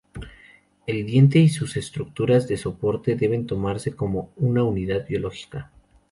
[0.87, 5.69] El diente y sus estructuras de soporte deben tomarse como una unidad biológica.